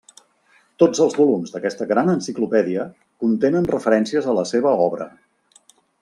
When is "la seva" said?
4.39-4.73